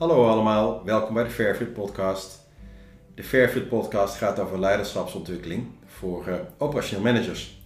[0.00, 2.46] Hallo allemaal, welkom bij de Fairfield Podcast.
[3.14, 7.62] De Fairfield Podcast gaat over leiderschapsontwikkeling voor uh, operationeel managers.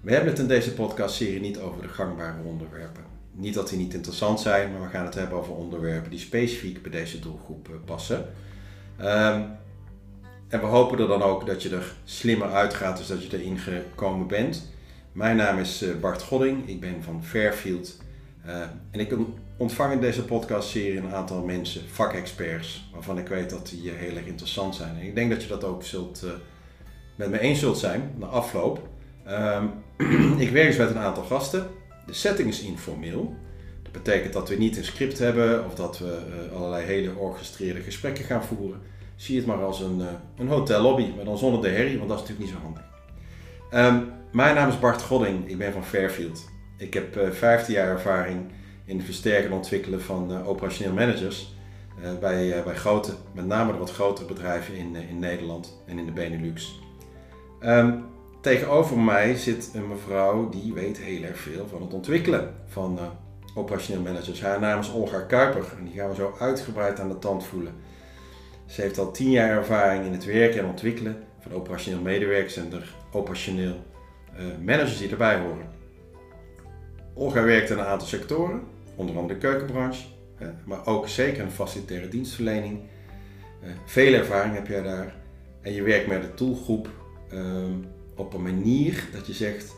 [0.00, 3.04] We hebben het in deze podcastserie niet over de gangbare onderwerpen.
[3.32, 6.82] Niet dat die niet interessant zijn, maar we gaan het hebben over onderwerpen die specifiek
[6.82, 8.26] bij deze doelgroep uh, passen.
[9.00, 9.56] Um,
[10.48, 13.58] en we hopen er dan ook dat je er slimmer uitgaat, dus dat je erin
[13.58, 14.70] gekomen bent.
[15.12, 17.96] Mijn naam is uh, Bart Godding, ik ben van Fairfield.
[18.90, 19.08] en ik
[19.60, 24.26] ontvang in deze podcastserie een aantal mensen, vakexperts, waarvan ik weet dat die heel erg
[24.26, 24.96] interessant zijn.
[24.96, 26.30] En ik denk dat je dat ook zult, uh,
[27.14, 28.88] met me eens zult zijn na afloop.
[29.28, 29.72] Um,
[30.44, 31.66] ik werk dus met een aantal gasten.
[32.06, 33.34] De setting is informeel.
[33.82, 37.80] Dat betekent dat we niet een script hebben of dat we uh, allerlei hele orchestreerde
[37.80, 38.80] gesprekken gaan voeren.
[39.16, 42.22] Zie het maar als een, uh, een hotellobby, maar dan zonder de herrie, want dat
[42.22, 42.84] is natuurlijk niet zo handig.
[43.72, 46.48] Um, mijn naam is Bart Godding, ik ben van Fairfield.
[46.76, 48.40] Ik heb 15 jaar ervaring
[48.90, 51.54] in het versterken en ontwikkelen van uh, operationeel managers
[52.02, 55.98] uh, bij, uh, bij grote, met name de wat grotere bedrijven in, in Nederland en
[55.98, 56.80] in de Benelux.
[57.60, 58.04] Um,
[58.40, 62.98] tegenover mij zit een mevrouw die weet heel erg veel van het ontwikkelen van
[63.54, 64.42] operationeel managers.
[64.42, 67.74] Haar naam is Olga Kuiper en die gaan we zo uitgebreid aan de tand voelen.
[68.66, 72.70] Ze heeft al tien jaar ervaring in het werken en ontwikkelen van operationeel medewerkers en
[72.70, 72.82] de
[73.12, 73.76] operationeel
[74.64, 75.78] managers die erbij horen.
[77.14, 78.62] Olga werkt in een aantal sectoren,
[79.00, 80.04] onder andere de keukenbranche,
[80.64, 82.80] maar ook zeker een facilitaire dienstverlening.
[83.84, 85.14] Veel ervaring heb jij daar.
[85.60, 86.88] En je werkt met de toolgroep
[88.16, 89.74] op een manier dat je zegt,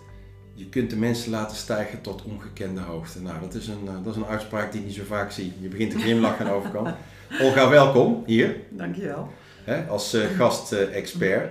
[0.55, 3.23] je kunt de mensen laten stijgen tot ongekende hoogte.
[3.23, 5.53] Nou, dat is een, dat is een uitspraak die ik niet zo vaak zie.
[5.61, 6.89] Je begint te glimlachen aan de overkant.
[7.43, 8.57] Olga, welkom hier.
[8.71, 9.29] Dankjewel.
[9.65, 11.51] Hè, als uh, gastexpert.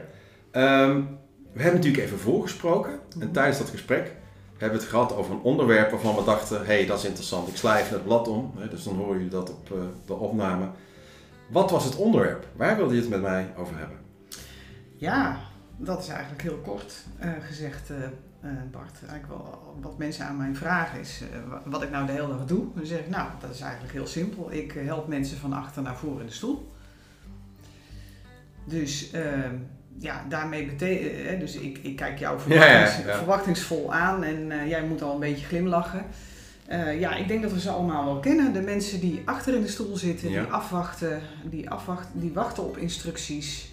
[0.51, 1.19] Um,
[1.53, 2.99] we hebben natuurlijk even voorgesproken.
[3.19, 4.11] En tijdens dat gesprek
[4.61, 7.47] hebben het gehad over een onderwerp waarvan we dachten, hé, hey, dat is interessant.
[7.47, 10.69] Ik sla het blad om, dus dan horen jullie dat op uh, de opname.
[11.49, 12.45] Wat was het onderwerp?
[12.55, 13.97] Waar wilde je het met mij over hebben?
[14.95, 15.37] Ja,
[15.77, 16.93] dat is eigenlijk heel kort
[17.23, 17.97] uh, gezegd, uh,
[18.71, 18.97] Bart.
[19.07, 21.23] Eigenlijk wel, wat mensen aan mij vragen is
[21.65, 22.65] wat ik nou de hele dag doe.
[22.75, 24.51] Dan zeg ik, nou, dat is eigenlijk heel simpel.
[24.51, 26.71] Ik help mensen van achter naar voren in de stoel.
[28.65, 29.55] Dus ehm,
[30.01, 31.39] ja, daarmee betekent.
[31.39, 33.17] Dus ik, ik kijk jou verwachtings, ja, ja, ja.
[33.17, 36.05] verwachtingsvol aan en uh, jij moet al een beetje glimlachen.
[36.71, 38.53] Uh, ja, ik denk dat we ze allemaal wel kennen.
[38.53, 42.77] De mensen die achter in de stoel zitten, die afwachten, die, afwachten, die wachten op
[42.77, 43.69] instructies.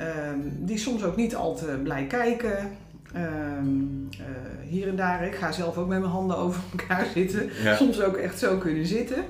[0.00, 2.70] Um, die soms ook niet al te blij kijken.
[3.16, 4.26] Um, uh,
[4.68, 7.50] hier en daar, ik ga zelf ook met mijn handen over elkaar zitten.
[7.76, 9.24] Soms ook echt zo kunnen zitten.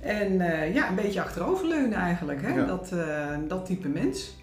[0.00, 0.32] En
[0.72, 2.42] ja, een beetje achteroverleunen eigenlijk.
[2.42, 2.66] Hè?
[2.66, 2.92] Dat,
[3.48, 4.37] dat type mens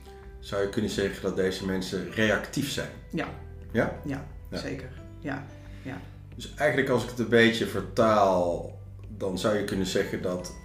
[0.45, 2.89] zou je kunnen zeggen dat deze mensen reactief zijn.
[3.09, 3.27] Ja.
[3.71, 3.99] Ja?
[4.03, 4.57] Ja, ja.
[4.57, 4.89] zeker.
[5.19, 5.45] Ja.
[5.81, 5.97] ja.
[6.35, 8.77] Dus eigenlijk als ik het een beetje vertaal,
[9.17, 10.55] dan zou je kunnen zeggen dat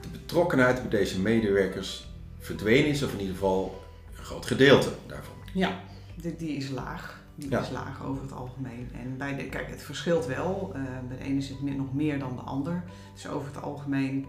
[0.00, 3.84] de betrokkenheid bij deze medewerkers verdwenen is, of in ieder geval
[4.16, 5.34] een groot gedeelte daarvan.
[5.54, 5.80] Ja,
[6.14, 7.22] die, die is laag.
[7.34, 7.60] Die ja.
[7.60, 8.90] is laag over het algemeen.
[8.92, 10.72] En bij de, kijk, het verschilt wel.
[10.76, 12.84] Uh, bij de ene is het nog meer dan de ander.
[13.14, 14.26] Dus over het algemeen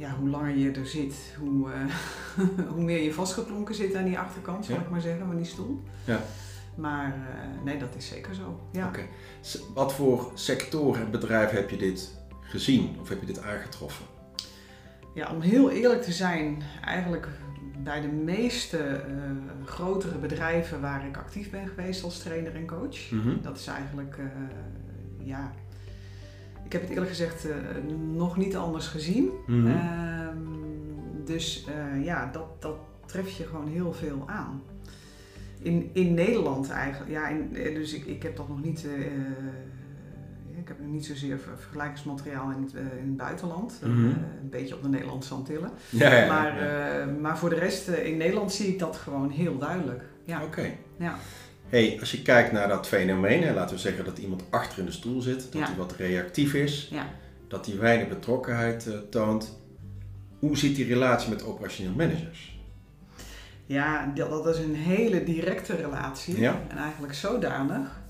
[0.00, 1.94] ja, hoe langer je er zit, hoe, uh,
[2.74, 4.80] hoe meer je vastgeklonken zit aan die achterkant, zal ja.
[4.80, 5.82] ik maar zeggen, van die stoel.
[6.04, 6.20] Ja.
[6.74, 8.60] Maar uh, nee, dat is zeker zo.
[8.72, 8.88] Ja.
[8.88, 9.08] Okay.
[9.74, 14.04] Wat voor sectoren en bedrijven heb je dit gezien of heb je dit aangetroffen?
[15.14, 17.28] Ja, om heel eerlijk te zijn, eigenlijk
[17.78, 23.10] bij de meeste uh, grotere bedrijven waar ik actief ben geweest als trainer en coach.
[23.10, 23.38] Mm -hmm.
[23.42, 24.16] Dat is eigenlijk,
[25.18, 25.52] ja,
[26.70, 27.54] ik heb het eerlijk gezegd uh,
[28.12, 29.30] nog niet anders gezien.
[29.46, 29.58] Mhm.
[29.58, 31.24] Mm -hmm.
[31.24, 32.76] dus uh, ja, dat, dat
[33.06, 34.62] tref je gewoon heel veel aan.
[35.62, 37.10] In, in Nederland eigenlijk.
[37.10, 38.86] Ja, in, dus ik, ik heb dat nog niet.
[40.60, 43.80] Ik heb niet zozeer vergelijkingsmateriaal in het, in het buitenland.
[43.84, 44.04] Mm -hmm.
[44.42, 45.70] een beetje op de Nederlandse Antillen.
[45.88, 50.02] Ja, ja, maar, maar voor de rest, in Nederland zie ik dat gewoon heel duidelijk.
[50.24, 50.36] Ja.
[50.36, 50.46] Oké.
[50.46, 50.78] Okay.
[50.96, 51.16] Ja.
[51.70, 54.84] Hey, als je kijkt naar dat fenomeen, hè, laten we zeggen dat iemand achter in
[54.84, 57.06] de stoel zit, dat hij wat reactief is, Ja.
[57.48, 59.58] dat hij weinig betrokkenheid uh, toont.
[60.38, 62.58] Hoe zit die relatie met operationeel managers?
[63.66, 66.40] Ja, dat, dat is een hele directe relatie.
[66.40, 66.60] Ja.
[66.68, 68.00] En eigenlijk zodanig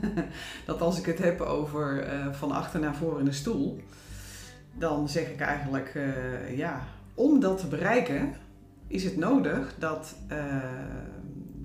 [0.66, 3.80] dat als ik het heb over uh, van achter naar voren in de stoel,
[4.78, 6.82] dan zeg ik eigenlijk, uh, ja,
[7.14, 8.34] om dat te bereiken
[8.86, 10.36] is het nodig dat, uh,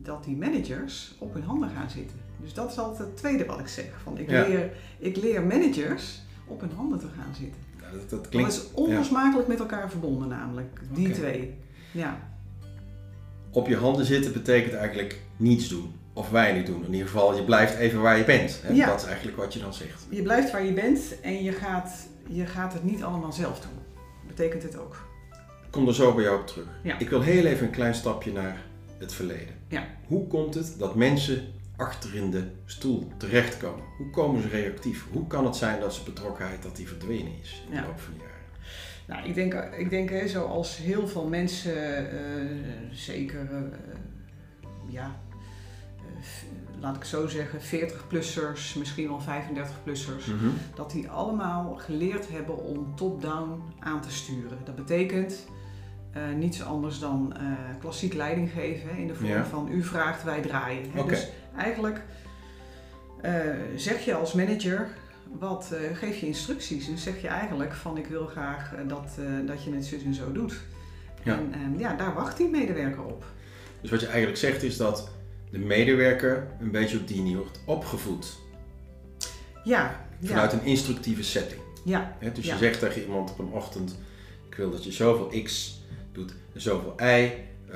[0.07, 2.17] dat die managers op hun handen gaan zitten.
[2.41, 3.85] Dus dat is altijd het tweede wat ik zeg.
[4.03, 4.47] Van ik, Ja.
[4.47, 7.61] leer, ik leer managers op hun handen te gaan zitten.
[7.81, 8.55] Ja, dat, dat klinkt...
[8.55, 11.53] Dat is onlosmakelijk met elkaar verbonden namelijk, die twee.
[11.91, 12.19] Ja.
[13.51, 15.93] Op je handen zitten betekent eigenlijk niets doen.
[16.13, 16.85] Of weinig doen.
[16.85, 18.59] In ieder geval, je blijft even waar je bent.
[18.63, 18.73] Hè?
[18.73, 18.85] Ja.
[18.87, 20.05] Dat is eigenlijk wat je dan zegt.
[20.09, 23.71] Je blijft waar je bent en je gaat, je gaat het niet allemaal zelf doen.
[24.27, 25.05] betekent het ook.
[25.65, 26.67] Ik kom er zo bij jou op terug.
[26.83, 26.99] Ja.
[26.99, 28.65] Ik wil heel even een klein stapje naar
[28.99, 29.55] het verleden.
[29.67, 29.87] Ja.
[30.05, 33.85] Hoe komt het dat mensen achter in de stoel terechtkomen?
[33.97, 35.05] Hoe komen ze reactief?
[35.11, 37.85] Hoe kan het zijn dat ze betrokkenheid dat die verdwenen is in de Ja.
[37.85, 38.35] loop van de jaren?
[39.07, 42.45] Nou, ik denk, ik denk hè, zoals heel veel mensen, eh,
[42.91, 43.61] zeker, eh,
[44.89, 45.19] ja,
[45.97, 50.47] eh, laat ik zo zeggen, 40-plussers, misschien wel 35-plussers, Mhm.
[50.75, 54.57] dat die allemaal geleerd hebben om top-down aan te sturen.
[54.65, 55.47] Dat betekent
[56.37, 57.41] niets anders dan eh,
[57.79, 59.45] klassiek leiding geven hè, in de vorm Ja.
[59.45, 60.83] van u vraagt, wij draaien.
[61.07, 61.27] Dus
[61.57, 62.01] eigenlijk
[63.21, 63.33] eh,
[63.75, 64.87] zeg je als manager,
[65.39, 69.17] wat eh, geef je instructies en zeg je eigenlijk van ik wil graag eh, dat,
[69.19, 70.53] eh, dat je het zus en zo doet.
[71.23, 71.33] Ja.
[71.37, 73.25] En ehm, ja, daar wacht die medewerker op.
[73.81, 75.09] Dus wat je eigenlijk zegt is dat
[75.51, 78.37] de medewerker een beetje op die manier wordt opgevoed.
[79.63, 81.61] Ja, Vanuit ja, een instructieve setting.
[81.83, 82.53] ja, Dus Ja.
[82.53, 83.97] je zegt tegen iemand op een ochtend,
[84.49, 85.81] ik wil dat je zoveel X
[86.17, 87.29] doet zoveel Y eh,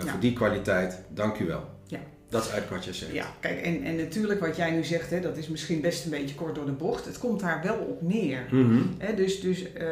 [0.03, 0.11] Ja.
[0.11, 1.69] voor die kwaliteit, dank u wel.
[1.87, 1.99] Ja.
[2.29, 3.13] Dat is eigenlijk wat je zegt.
[3.13, 6.09] Ja, kijk, en, en natuurlijk wat jij nu zegt, hè, dat is misschien best een
[6.11, 7.05] beetje kort door de bocht.
[7.05, 8.45] Het komt daar wel op neer.
[8.51, 8.81] Mhm.
[8.97, 9.87] Hè, dus dus eh,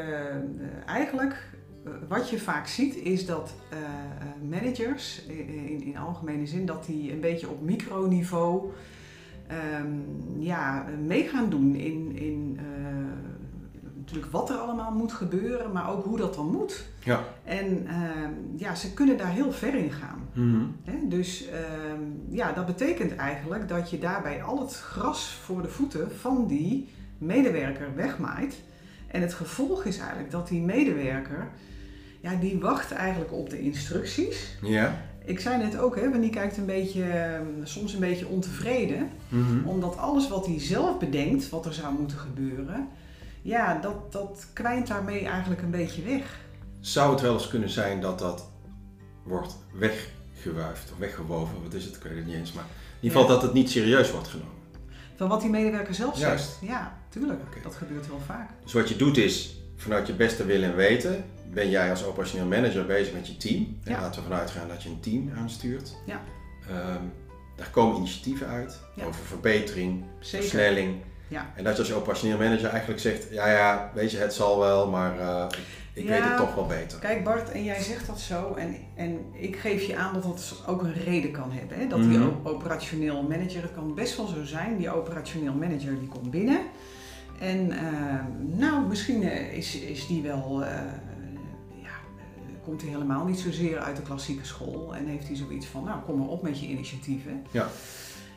[0.85, 1.35] eigenlijk,
[1.85, 3.53] eh, wat je vaak ziet, is dat
[4.49, 8.71] managers, in, in algemene zin, dat die een beetje op microniveau
[9.47, 9.91] ehm,
[10.39, 12.59] ja, mee gaan doen in, in
[14.11, 16.85] natuurlijk wat er allemaal moet gebeuren, maar ook hoe dat dan moet.
[17.03, 17.23] Ja.
[17.43, 20.27] En ehm, ja, ze kunnen daar heel ver in gaan.
[20.83, 25.67] Hè, dus ehm, ja, dat betekent eigenlijk dat je daarbij al het gras voor de
[25.67, 28.61] voeten van die medewerker wegmaait.
[29.07, 31.47] En het gevolg is eigenlijk dat die medewerker,
[32.19, 34.57] ja, die wacht eigenlijk op de instructies.
[34.61, 35.01] Ja.
[35.25, 39.09] Ik zei net ook, hè, die kijkt een beetje, ehm, soms een beetje ontevreden.
[39.29, 39.67] Mhm.
[39.67, 42.87] Omdat alles wat hij zelf bedenkt, wat er zou moeten gebeuren,
[43.49, 46.39] ja, dat, dat kwijnt daarmee eigenlijk een beetje weg.
[46.79, 48.49] Zou het wel eens kunnen zijn dat dat
[49.23, 51.63] wordt weggewuifd of weggewoven?
[51.63, 51.95] Wat is het?
[51.95, 52.53] Ik weet het niet eens.
[52.53, 52.69] Maar in
[52.99, 53.33] ieder geval Ja.
[53.35, 54.57] dat het niet serieus wordt genomen.
[55.15, 56.45] Van wat die medewerker zelf Juist.
[56.45, 56.57] zegt.
[56.61, 57.63] Ja, tuurlijk.
[57.63, 58.49] Dat gebeurt wel vaak.
[58.63, 62.45] Dus wat je doet is, vanuit je beste wil en weten, ben jij als operationeel
[62.47, 63.77] manager bezig met je team.
[63.83, 64.01] En Ja.
[64.01, 65.95] laten we vanuit gaan dat je een team aanstuurt.
[66.05, 66.21] Ja.
[66.69, 67.03] Ehm,
[67.55, 69.05] daar komen initiatieven uit Ja.
[69.05, 70.47] over verbetering, Zeker.
[70.47, 70.95] versnelling.
[71.29, 71.45] Ja.
[71.55, 74.89] En dat je als operationeel manager eigenlijk zegt, ja ja, weet je, het zal wel,
[74.89, 75.45] maar eh,
[75.93, 76.09] ik, Ja.
[76.09, 76.99] weet het toch wel beter.
[76.99, 80.63] Kijk Bart, en jij zegt dat zo en, en ik geef je aan dat dat
[80.67, 81.79] ook een reden kan hebben.
[81.79, 81.87] Hè?
[81.87, 82.29] Dat die Mhm.
[82.43, 86.59] operationeel manager, het kan best wel zo zijn, die operationeel manager die komt binnen.
[87.39, 88.19] En eh,
[88.57, 90.67] nou, misschien eh, is, is die wel, ja,
[91.77, 94.95] eh, komt hij helemaal niet zozeer uit de klassieke school.
[94.95, 97.43] En heeft hij zoiets van, nou kom maar op met je initiatieven.
[97.51, 97.67] Ja.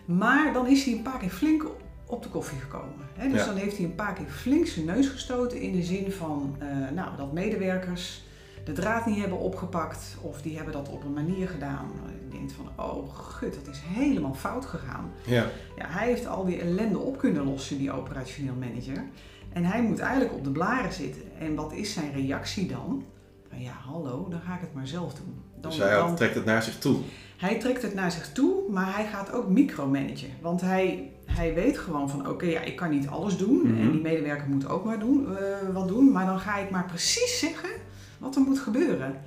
[0.04, 1.66] Maar dan is hij een paar keer flink
[2.12, 3.06] op de koffie gekomen.
[3.14, 3.28] Hè?
[3.28, 3.46] Dus Ja.
[3.46, 6.66] dan heeft hij een paar keer flink zijn neus gestoten in de zin van eh,
[6.94, 8.22] nou, dat medewerkers
[8.64, 11.90] de draad niet hebben opgepakt of die hebben dat op een manier gedaan.
[12.30, 15.10] Je denkt van, oh gut, dat is helemaal fout gegaan.
[15.26, 15.46] Ja.
[15.76, 19.04] Ja, hij heeft al die ellende op kunnen lossen, die operationeel manager.
[19.52, 21.22] En hij moet eigenlijk op de blaren zitten.
[21.38, 23.04] En wat is zijn reactie dan?
[23.48, 25.34] Van ja, hallo, dan ga ik het maar zelf doen.
[25.60, 26.96] Dan, Dus hij dan- trekt het naar zich toe.
[27.42, 30.28] Hij trekt het naar zich toe, maar hij gaat ook micromanagen.
[30.40, 33.60] Want hij, hij weet gewoon van oké, ja, ik kan niet alles doen.
[33.62, 33.80] Mhm.
[33.80, 36.12] En die medewerker moet ook maar doen, eh, wat doen.
[36.12, 37.70] Maar dan ga ik maar precies zeggen
[38.18, 39.20] wat er moet gebeuren.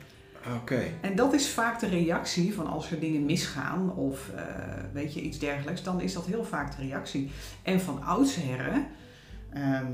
[0.62, 0.84] Oké.
[1.01, 4.44] En dat is vaak de reactie van als er dingen misgaan of eh,
[4.94, 5.84] weet je, iets dergelijks.
[5.84, 7.32] Dan is dat heel vaak de reactie.
[7.63, 8.86] En van oudsherren
[9.54, 9.86] ehm,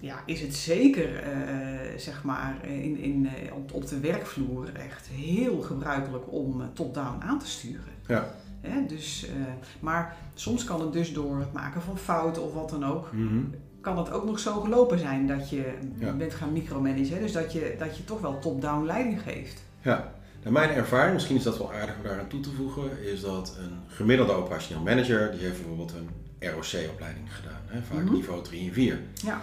[0.00, 5.06] ja, is het zeker eh, zeg maar in, in, eh, op, op de werkvloer echt
[5.06, 7.92] heel gebruikelijk om eh, top-down aan te sturen.
[8.06, 8.34] Ja.
[8.60, 9.32] Hè, dus, eh,
[9.80, 13.38] maar soms kan het dus door het maken van fouten of wat dan ook, Mhm.
[13.80, 16.12] kan het ook nog zo gelopen zijn dat je Ja.
[16.12, 17.14] bent gaan micromanagen.
[17.14, 17.20] hè.
[17.20, 19.62] Dus dat je, dat je toch wel top-down leiding geeft.
[19.82, 23.20] Ja, nou, mijn ervaring, misschien is dat wel aardig om daaraan toe te voegen, is
[23.20, 26.08] dat een gemiddelde operationeel manager, die heeft bijvoorbeeld een
[26.50, 28.12] ROC-opleiding gedaan, hè, vaak Mhm.
[28.14, 29.00] niveau 3 en 4.
[29.14, 29.40] Ja.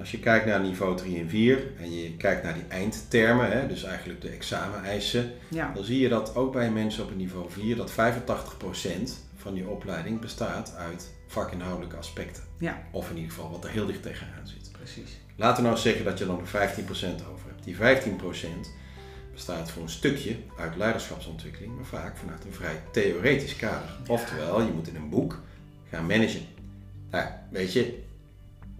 [0.00, 3.66] Als je kijkt naar niveau 3 en 4 en je kijkt naar die eindtermen, hè,
[3.66, 7.50] dus eigenlijk de exameneisen, Ja, dan zie je dat ook bij mensen op een niveau
[7.50, 7.94] 4 dat 85%
[9.36, 12.42] van die opleiding bestaat uit vakinhoudelijke aspecten.
[12.58, 12.82] Ja.
[12.90, 14.72] Of in ieder geval wat er heel dicht tegenaan zit.
[14.72, 15.18] precies.
[15.36, 16.50] Laten we nou zeggen dat je er nog 15%
[17.32, 17.64] over hebt.
[17.64, 18.70] Die 15%
[19.32, 23.90] bestaat voor een stukje uit leiderschapsontwikkeling, maar vaak vanuit een vrij theoretisch kader.
[24.06, 25.40] Oftewel, je moet in een boek
[25.90, 26.42] gaan managen.
[27.10, 28.02] Nou, weet je,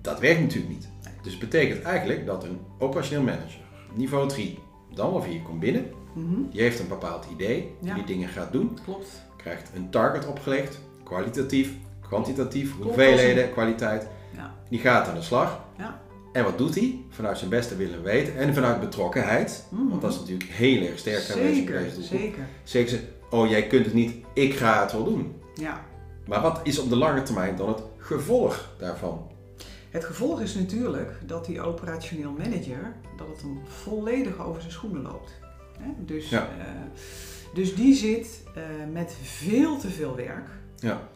[0.00, 0.89] dat werkt natuurlijk niet.
[1.23, 3.61] Dus het betekent eigenlijk dat een operationeel manager,
[3.95, 4.59] niveau 3,
[4.95, 5.87] dan wel 4 komt binnen.
[6.15, 7.95] Mhm, Die heeft een bepaald idee, die Ja.
[7.95, 8.79] die dingen gaat doen.
[8.85, 9.09] Klopt.
[9.37, 14.07] Krijgt een target opgelegd, kwalitatief, kwantitatief, hoeveelheden, kwaliteit.
[14.37, 14.55] Ja.
[14.69, 15.65] Die gaat aan de slag.
[15.79, 16.00] Ja.
[16.33, 16.99] En wat doet hij?
[17.09, 19.65] Vanuit zijn beste willen weten en vanuit betrokkenheid.
[19.71, 19.89] Mhm.
[19.89, 22.19] Want dat is natuurlijk heel erg sterk aanwezig bij Zeker, deze doelgroep.
[22.21, 22.47] zeker.
[22.65, 23.00] Zeggen ze,
[23.31, 25.35] oh jij kunt het niet, ik ga het wel doen.
[25.55, 25.85] Ja.
[26.27, 29.31] Maar wat is op de lange termijn dan het gevolg daarvan?
[29.91, 35.03] Het gevolg is natuurlijk dat die operationeel manager, dat het hem volledig over zijn schoenen
[35.03, 35.33] loopt.
[35.79, 35.91] Hè?
[36.05, 36.49] Dus, Ja.
[36.59, 36.65] eh,
[37.55, 40.49] dus die zit eh, met veel te veel werk.
[40.79, 41.09] Ja.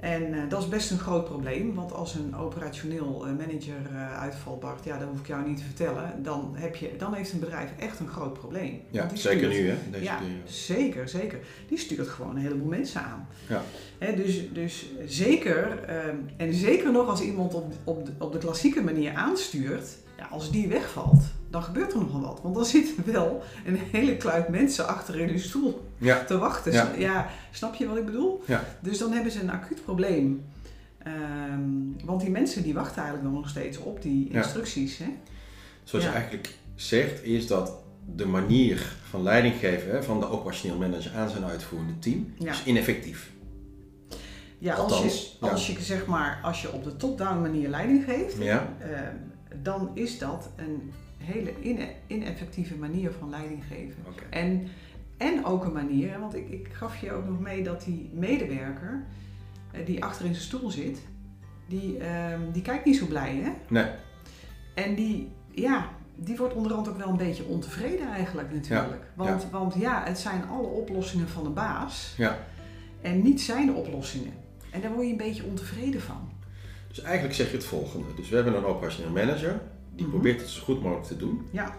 [0.00, 4.20] En eh, dat is best een groot probleem, want als een operationeel eh, manager eh,
[4.20, 7.32] uitvalt, Bart, ja, dat hoef ik jou niet te vertellen, dan, heb je, dan heeft
[7.32, 8.80] een bedrijf echt een groot probleem.
[8.90, 11.38] Ja, zeker stuurt- nu hè, deze ja, zeker, zeker.
[11.68, 13.28] Die stuurt gewoon een heleboel mensen aan.
[13.48, 13.62] Ja.
[13.98, 18.38] Hè, dus, dus zeker, ehm, en zeker nog als iemand op, op, de, op de
[18.38, 22.40] klassieke manier aanstuurt, ja, als die wegvalt, dan gebeurt er nogal wat.
[22.42, 26.72] Want dan zit wel een hele kluit mensen achter in hun stoel Ja, te wachten.
[26.72, 26.92] Ja.
[26.98, 27.30] Ja.
[27.50, 28.42] snap je wat ik bedoel?
[28.46, 28.64] Ja.
[28.80, 30.44] Dus dan hebben ze een acuut probleem.
[30.98, 34.98] Ehm, want die mensen die wachten eigenlijk nog steeds op die instructies.
[34.98, 35.06] Hè?
[35.84, 37.72] zoals je eigenlijk zegt, is dat
[38.14, 43.30] de manier van leiding geven van de operationeel manager aan zijn uitvoerende team is ineffectief.
[44.58, 45.52] Ja, als je, ja.
[45.52, 48.64] als je zeg maar, als je op de top-down manier leiding geeft, ehm,
[49.62, 54.04] dan is dat een hele ine- ineffectieve manier van leiding geven.
[54.30, 54.68] En,
[55.16, 59.04] en ook een manier, want ik, ik gaf je ook nog mee dat die medewerker
[59.72, 61.00] eh, die achter in zijn stoel zit,
[61.68, 63.50] die, ehm, die kijkt niet zo blij hè.
[63.68, 63.90] Nee,
[64.74, 69.02] En die, ja, die wordt onderhand ook wel een beetje ontevreden eigenlijk natuurlijk.
[69.14, 72.38] want, want ja, het zijn alle oplossingen van de baas ja.
[73.00, 74.32] en niet zijn oplossingen.
[74.70, 76.30] En daar word je een beetje ontevreden van.
[76.88, 78.06] Dus eigenlijk zeg je het volgende.
[78.16, 79.60] Dus we hebben een operationeel manager,
[79.98, 80.14] die Mhm.
[80.16, 81.46] probeert het zo goed mogelijk te doen.
[81.50, 81.74] Ja.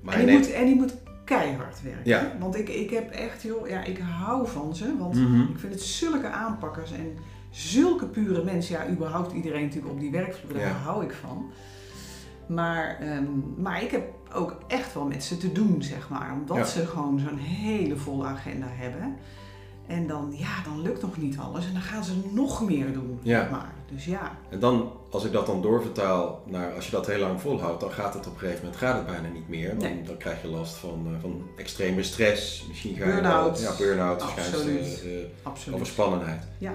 [0.00, 0.46] Maar en, die neemt...
[0.46, 2.02] moet, en die moet keihard werken.
[2.04, 2.32] Ja.
[2.40, 4.96] Want ik, ik heb echt, joh, ja, ik hou van ze.
[4.98, 5.40] Want Mhm.
[5.40, 7.16] ik vind het zulke aanpakkers en
[7.50, 8.74] zulke pure mensen.
[8.76, 10.72] Ja, überhaupt iedereen natuurlijk op die werkvloer, daar Ja.
[10.72, 11.50] hou ik van.
[12.48, 13.24] Maar, ehm,
[13.56, 14.02] maar ik heb
[14.34, 16.32] ook echt wel met ze te doen, zeg maar.
[16.40, 16.64] Omdat Ja.
[16.64, 19.16] ze gewoon zo'n hele volle agenda hebben.
[19.86, 21.66] En dan, ja, dan lukt nog niet alles.
[21.66, 23.40] En dan gaan ze nog meer doen, Ja.
[23.40, 23.72] zeg maar.
[23.94, 27.40] Dus ja, En dan, als ik dat dan doorvertaal naar, als je dat heel lang
[27.40, 29.68] volhoudt, dan gaat het op een gegeven moment gaat het bijna niet meer.
[29.68, 30.02] Dan, Nee.
[30.02, 33.60] dan krijg je last van, eh, van extreme stress, misschien ga je Burn-out.
[33.60, 35.02] Ja, burn-out, waarschijnlijk, Absoluut.
[35.04, 35.74] eh, eh, absoluut.
[35.74, 36.42] overspannenheid.
[36.58, 36.72] Ja.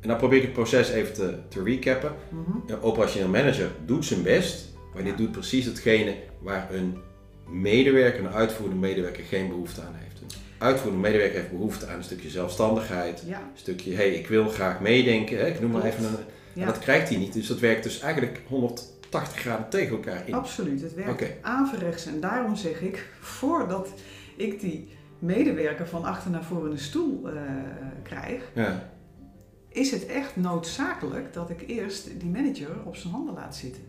[0.00, 2.12] En dan probeer ik het proces even te, te recappen.
[2.28, 2.50] Mhm.
[2.72, 5.16] Een operationeel manager doet zijn best, maar Ja.
[5.16, 6.96] doet precies hetgene waar een
[7.48, 10.11] medewerker, een uitvoerende medewerker geen behoefte aan heeft.
[10.62, 14.48] Uitvoerende medewerker heeft behoefte aan een stukje zelfstandigheid, Ja, een stukje, hé, hey, ik wil
[14.48, 15.46] graag meedenken, hè?
[15.46, 16.16] ik noem maar even een...
[16.52, 16.60] ja.
[16.60, 20.34] En dat krijgt hij niet, dus dat werkt dus eigenlijk 180 graden tegen elkaar in.
[20.34, 21.26] Absoluut, het werkt Oké.
[21.40, 22.06] averechts.
[22.06, 23.06] En daarom zeg ik,
[23.38, 23.88] voordat
[24.36, 24.88] ik die
[25.18, 27.42] medewerker van achter naar voren in de stoel eh,
[28.02, 28.90] krijg, Ja,
[29.68, 33.82] is het echt noodzakelijk dat ik eerst die manager op zijn handen laat zitten.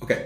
[0.00, 0.16] oké.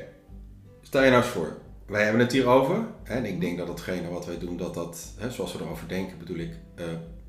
[0.82, 1.56] Stel je nou eens voor,
[1.90, 4.74] wij hebben het hier over, hè, en ik denk dat hetgene wat wij doen, dat
[4.74, 6.84] dat, hè, zoals we erover denken, bedoel ik, eh,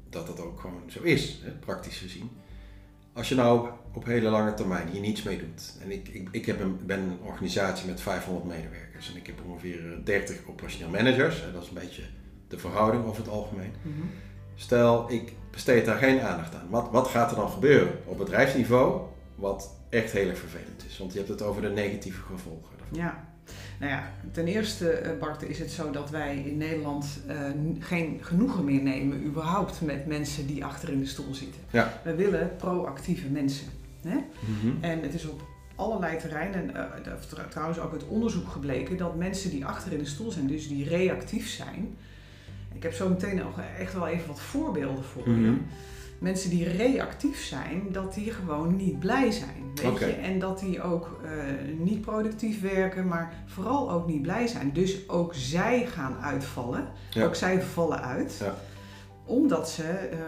[0.10, 2.30] dat dat ook gewoon zo is, hè, praktisch gezien.
[3.14, 6.46] Als je nou op hele lange termijn hier niets mee doet, en ik, ik, ik
[6.46, 10.90] heb een, ben een organisatie met 500 medewerkers en ik heb ongeveer eh, 30 operationeel
[10.90, 12.04] managers, hè, dat is een beetje
[12.48, 13.72] de verhouding over het algemeen.
[14.56, 16.70] Stel, ik besteed daar geen aandacht aan.
[16.70, 19.02] Wat, wat gaat er dan gebeuren op bedrijfsniveau?
[19.36, 20.98] Wat echt heel erg vervelend is.
[20.98, 22.78] Want je hebt het over de negatieve gevolgen.
[22.78, 22.98] daarvan.
[22.98, 23.31] Ja.
[23.80, 27.38] Nou ja, ten eerste, eh, Bart, is het zo dat wij in Nederland eh,
[27.80, 31.62] geen genoegen meer nemen, überhaupt, met mensen die achter in de stoel zitten.
[31.70, 32.02] Ja.
[32.04, 33.68] We willen proactieve mensen.
[34.02, 34.18] Hè?
[34.80, 35.42] En het is op
[35.76, 36.74] allerlei terreinen,
[37.20, 40.68] is trouwens ook uit onderzoek gebleken, dat mensen die achter in de stoel zijn, dus
[40.68, 41.98] die reactief zijn.
[42.74, 45.58] Ik heb zo meteen nog echt wel even wat voorbeelden voor je.
[46.22, 49.72] Mensen die reactief zijn, dat die gewoon niet blij zijn.
[49.76, 50.06] Weet je?
[50.06, 51.32] En dat die ook eh,
[51.78, 54.74] niet productief werken, maar vooral ook niet blij zijn.
[54.74, 56.88] Dus ook zij gaan uitvallen.
[57.10, 57.26] Ja.
[57.26, 58.38] Ook zij vallen uit.
[58.40, 58.56] Ja.
[59.26, 60.20] Omdat ze eh,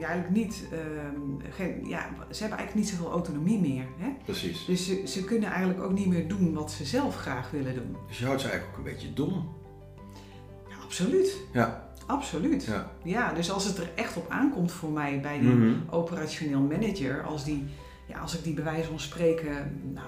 [0.00, 3.84] ja, eigenlijk niet, ehm, geen, ja, ze hebben eigenlijk niet zoveel autonomie meer.
[3.98, 4.08] Hè?
[4.24, 4.64] Precies.
[4.64, 7.96] Dus ze, ze kunnen eigenlijk ook niet meer doen wat ze zelf graag willen doen.
[8.08, 9.54] Dus je houdt ze eigenlijk ook een beetje dom.
[10.68, 11.36] Ja, absoluut.
[11.52, 11.91] Ja.
[12.06, 12.64] Absoluut.
[12.64, 12.90] Ja.
[13.02, 15.72] Ja, dus als het er echt op aankomt voor mij bij die Mhm.
[15.90, 17.64] operationeel manager, als, die,
[18.06, 20.06] ja, als ik die bij wijze van spreken, nou,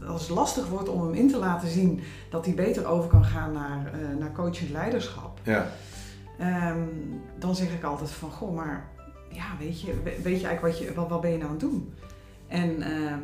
[0.00, 3.08] eh, als het lastig wordt om hem in te laten zien dat hij beter over
[3.08, 5.66] kan gaan naar, eh naar coachend leiderschap, Ja.
[6.38, 6.78] ehm,
[7.38, 8.88] dan zeg ik altijd van, goh, maar
[9.30, 11.56] ja, weet je, we- weet je eigenlijk wat, je, wat, wat ben je nou aan
[11.56, 11.94] het doen?
[12.46, 13.20] En, ehm,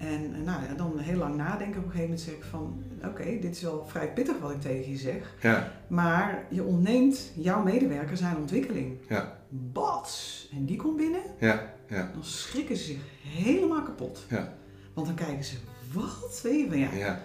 [0.00, 2.82] en eh, nou ja, dan heel lang nadenken op een gegeven moment zeg ik van,
[3.04, 5.34] oké, dit is wel vrij pittig wat ik tegen je zeg.
[5.40, 5.72] Ja.
[5.86, 8.98] Maar je ontneemt jouw medewerker zijn ontwikkeling.
[9.08, 9.38] Ja.
[9.48, 10.48] Bats!
[10.52, 11.20] En die komt binnen.
[11.38, 11.74] Ja.
[11.88, 12.10] ja.
[12.12, 14.24] dan schrikken ze zich helemaal kapot.
[14.28, 14.52] Ja.
[14.94, 15.56] Want dan kijken ze,
[15.92, 16.40] wat?
[16.42, 16.92] Weet je, ja.
[16.92, 17.20] ja.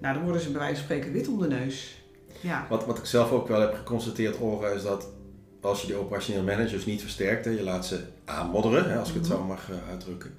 [0.00, 2.04] Nou, dan worden ze bij wijze van spreken wit om de neus.
[2.40, 2.66] Ja.
[2.68, 5.08] Wat, wat ik zelf ook wel heb geconstateerd, Olga, is dat
[5.60, 9.26] als je die operationele managers niet versterkt, je laat ze aanmodderen, hè, als ik het
[9.26, 9.46] zo mhm.
[9.46, 10.34] mag uh, uitdrukken,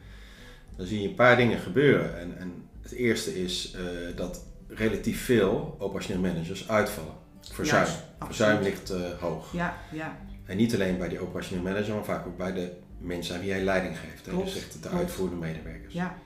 [0.75, 2.19] dan zie je een paar dingen gebeuren.
[2.19, 7.13] En, en het eerste is uh, dat relatief veel operationele managers uitvallen.
[7.51, 7.87] Verzuim.
[8.19, 9.53] Verzuim ligt uh, hoog.
[9.53, 10.19] Ja, ja.
[10.45, 13.51] En niet alleen bij die operationele manager, maar vaak ook bij de mensen aan wie
[13.51, 14.21] hij leiding geeft.
[14.21, 15.93] Klopt, dus echt de uitvoerende medewerkers.
[15.93, 16.17] Ja.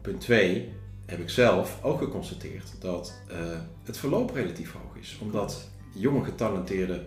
[0.00, 0.72] Punt 2
[1.06, 3.36] heb ik zelf ook geconstateerd dat uh,
[3.84, 5.18] het verloop relatief hoog is.
[5.20, 7.04] Omdat jonge getalenteerde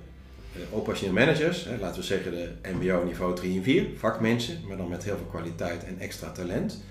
[0.71, 4.89] operationele managers, hè, laten we zeggen de MBO niveau 3 en 4, vakmensen, maar dan
[4.89, 6.83] met heel veel kwaliteit en extra talent,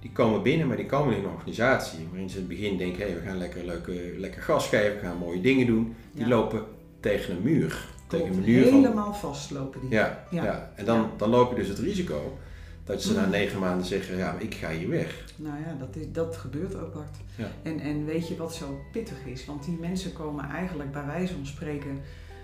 [0.00, 3.02] die komen binnen, maar die komen in een organisatie waarin ze in het begin denken,
[3.02, 5.94] hey, we gaan lekker, leuke, lekker gas geven, we gaan mooie dingen doen.
[6.12, 6.64] Die lopen
[7.00, 7.88] tegen een muur.
[8.06, 9.30] tegen een muur helemaal van...
[9.30, 9.90] vastlopen die.
[9.90, 10.44] Ja, ja.
[10.44, 10.72] ja.
[10.74, 12.38] en dan, dan loop je dus het risico
[12.84, 13.30] dat ze na mm.
[13.30, 15.24] negen maanden zeggen, ja, ik ga hier weg.
[15.36, 17.04] Nou ja, dat, is, dat gebeurt ook.
[17.36, 17.50] Ja.
[17.62, 19.46] En, en weet je wat zo pittig is?
[19.46, 22.00] Want die mensen komen eigenlijk bij wijze van spreken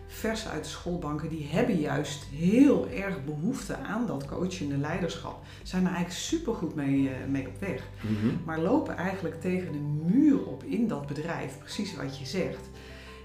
[0.07, 5.43] vers uit de schoolbanken, die hebben juist heel erg behoefte aan dat coachende leiderschap.
[5.63, 7.83] Zijn er eigenlijk supergoed mee, uh, mee op weg.
[8.01, 8.35] Mhm.
[8.45, 12.71] Maar lopen eigenlijk tegen de muur op in dat bedrijf, precies wat je zegt.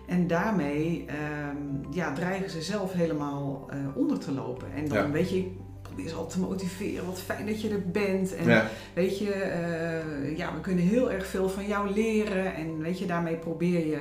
[0.07, 4.67] En daarmee ehm, ja, dreigen ze zelf helemaal uh, onder te lopen.
[4.75, 7.05] En dan weet je, probeer ze al te motiveren.
[7.05, 8.35] Wat fijn dat je er bent.
[8.35, 12.55] En weet je, uh, ja, we kunnen heel erg veel van jou leren.
[12.55, 14.00] En weet je, daarmee probeer je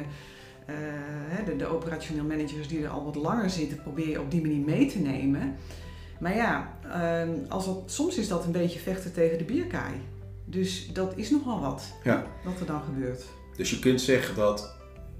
[1.44, 4.64] de, de operationeel managers die er al wat langer zitten, probeer je op die manier
[4.64, 5.56] mee te nemen.
[6.20, 9.94] Maar ja, uh, als dat, soms is dat een beetje vechten tegen de bierkaai.
[10.44, 12.26] Dus dat is nogal wat, ja.
[12.44, 13.24] wat er dan gebeurt.
[13.56, 14.76] Dus je kunt zeggen dat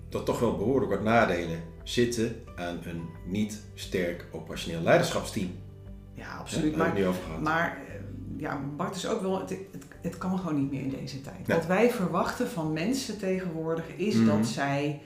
[0.09, 5.51] dat toch wel behoorlijk wat nadelen zitten aan een niet sterk operationeel leiderschapsteam.
[6.15, 6.77] Ja, absoluut.
[6.77, 6.95] maar,
[7.43, 7.95] maar eh,
[8.37, 11.47] ja, Bart is ook wel, het, het, het, kan gewoon niet meer in deze tijd.
[11.47, 14.27] Wat wij verwachten van mensen tegenwoordig is mhm.
[14.27, 15.01] dat zij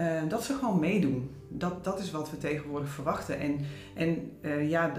[0.00, 1.30] uh, dat ze gewoon meedoen.
[1.48, 3.40] Dat, dat is wat we tegenwoordig verwachten.
[3.40, 3.58] En,
[3.94, 4.92] en uh, ja,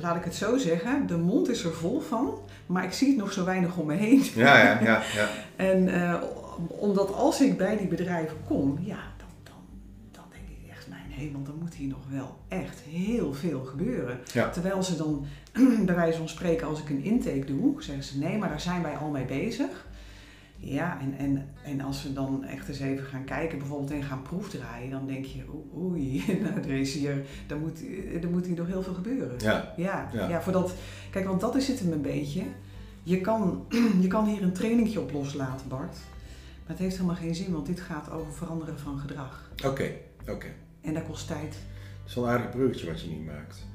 [0.00, 3.16] laat ik het zo zeggen, de mond is er vol van, maar ik zie het
[3.16, 4.22] nog zo weinig om me heen.
[4.34, 5.02] Ja, ja, ja.
[5.14, 5.28] ja.
[5.70, 6.22] en uh,
[6.68, 9.62] omdat als ik bij die bedrijven kom, ja, dan, dan,
[10.10, 14.18] dan denk ik echt, mijn hemel, dan moet hier nog wel echt heel veel gebeuren.
[14.32, 14.50] Ja.
[14.50, 15.26] Terwijl ze dan,
[15.86, 18.82] bij wijze van spreken, als ik een intake doe, zeggen ze nee, maar daar zijn
[18.82, 19.86] wij al mee bezig.
[20.64, 24.22] Ja, en, en, en als we dan echt eens even gaan kijken, bijvoorbeeld en gaan
[24.22, 25.44] proefdraaien, dan denk je,
[25.76, 27.80] oei, nou, er, is hier, er, moet,
[28.22, 29.38] er moet hier nog heel veel gebeuren.
[29.38, 29.72] Ja.
[29.76, 30.28] Ja, ja.
[30.28, 30.74] ja voordat,
[31.10, 32.42] kijk, want dat is het hem een beetje.
[33.02, 33.66] Je kan,
[34.00, 35.96] je kan hier een trainingje op loslaten, Bart.
[36.60, 39.50] Maar het heeft helemaal geen zin, want dit gaat over veranderen van gedrag.
[39.64, 39.90] Oké,
[40.28, 40.46] oké.
[40.80, 41.52] En dat kost tijd.
[41.52, 43.66] Dat is wel een aardig bruggetje wat je nu maakt.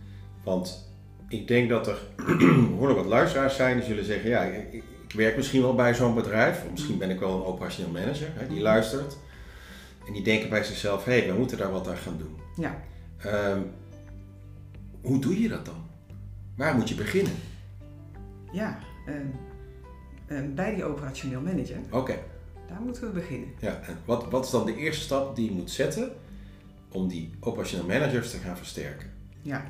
[0.43, 0.93] Want
[1.27, 1.99] ik denk dat er
[2.69, 6.15] behoorlijk wat luisteraars zijn die zullen zeggen, ja, ik, ik werk misschien wel bij zo'n
[6.15, 9.17] bedrijf, of misschien ben ik wel een operationeel manager, hè, die luistert.
[10.07, 12.37] En die denken bij zichzelf, hé, hey, we moeten daar wat aan gaan doen.
[12.55, 12.81] Ja.
[13.25, 13.71] Um,
[15.01, 15.87] hoe doe je dat dan?
[16.55, 17.33] Waar moet je beginnen?
[18.51, 18.79] Ja,
[20.27, 21.77] uh, bij die operationeel manager.
[21.91, 22.15] Oké.
[22.67, 23.49] Daar moeten we beginnen.
[23.59, 26.11] Ja, en wat, wat is dan de eerste stap die je moet zetten
[26.91, 29.11] om die operationeel managers te gaan versterken?
[29.41, 29.65] Ja,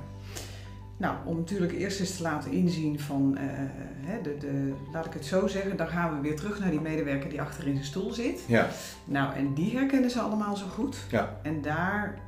[1.00, 3.42] nou, om natuurlijk eerst eens te laten inzien van, uh,
[4.06, 6.82] hè, de, de, laat ik het zo zeggen, dan gaan we weer terug naar die
[6.82, 8.44] medewerker die achter in zijn stoel zit.
[8.48, 8.68] Ja.
[9.06, 10.98] Nou, en die herkennen ze allemaal zo goed.
[11.10, 11.40] Ja.
[11.42, 12.20] En daar,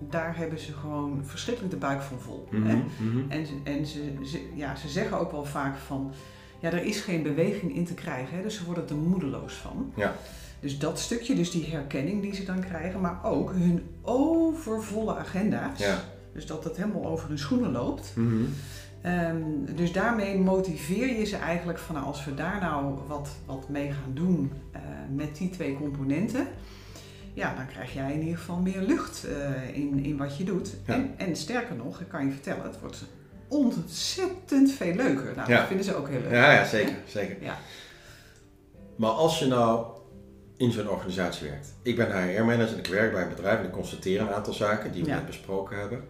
[0.00, 2.48] daar hebben ze gewoon verschrikkelijk de buik van vol.
[2.50, 2.58] hè?
[2.98, 3.30] Mhm.
[3.30, 6.12] En, en ze, ze, ja, ze zeggen ook wel vaak van,
[6.58, 9.92] ja, er is geen beweging in te krijgen, hè, dus ze worden er moedeloos van.
[9.96, 10.14] Ja.
[10.60, 15.78] Dus dat stukje, dus die herkenning die ze dan krijgen, maar ook hun overvolle agenda's.
[15.78, 18.12] Ja dus dat het helemaal over hun schoenen loopt.
[18.14, 18.44] Mhm.
[19.02, 19.42] Ehm,
[19.74, 23.92] dus daarmee motiveer je ze eigenlijk van nou, als we daar nou wat, wat mee
[23.92, 24.80] gaan doen uh,
[25.14, 26.46] met die twee componenten.
[27.34, 30.74] Ja, dan krijg jij in ieder geval meer lucht uh, in, in wat je doet.
[30.84, 33.04] En, en sterker nog, ik kan je vertellen, het wordt
[33.48, 35.32] ontzettend veel leuker.
[35.36, 35.58] Nou, ja.
[35.58, 36.30] dat vinden ze ook heel leuk.
[36.30, 36.96] Ja, ja zeker.
[37.06, 37.36] zeker.
[37.40, 37.58] Ja.
[38.96, 39.86] Maar als je nou
[40.56, 41.74] in zo'n organisatie werkt.
[41.82, 44.92] Ik ben HR-manager en ik werk bij een bedrijf en ik constateer een aantal zaken
[44.92, 46.04] die we net besproken hebben.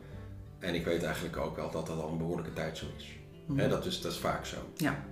[0.65, 3.13] En ik weet eigenlijk ook wel dat dat al een behoorlijke tijd zo is.
[3.47, 3.69] Mm.
[3.69, 4.57] dat, is dat is vaak zo.
[4.77, 5.05] Ja.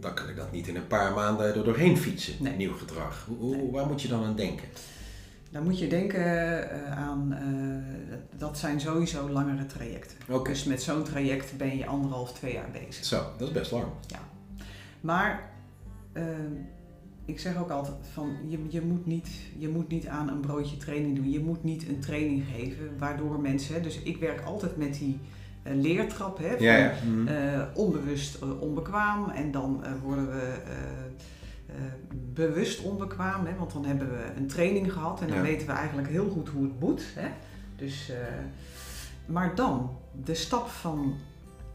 [0.00, 2.56] Dan kan ik dat niet in een paar maanden er doorheen fietsen, nee.
[2.56, 3.26] nieuw gedrag.
[3.38, 4.68] Hoe, Waar moet je dan aan denken?
[5.50, 10.16] Dan moet je denken uh, aan, uh, dat zijn sowieso langere trajecten.
[10.28, 10.52] Okay.
[10.52, 13.04] Dus met zo'n traject ben je anderhalf, twee jaar bezig.
[13.04, 13.86] Zo, dat is best lang.
[14.06, 14.18] Ja.
[15.00, 15.50] Maar
[16.12, 16.24] uh,
[17.28, 20.76] ik zeg ook altijd van je, je, moet niet, je moet niet aan een broodje
[20.76, 21.30] training doen.
[21.30, 23.82] Je moet niet een training geven waardoor mensen.
[23.82, 25.18] Dus ik werk altijd met die
[25.62, 26.38] leertrap.
[26.38, 27.64] Hè, van, mhm.
[27.74, 30.54] onbewust onbekwaam en dan worden we
[32.34, 33.46] bewust onbekwaam.
[33.46, 36.48] Hè, want dan hebben we een training gehad en dan weten we eigenlijk heel goed
[36.48, 37.02] hoe het moet.
[37.14, 37.28] Hè.
[37.76, 38.12] Dus,
[39.26, 41.14] maar dan de stap van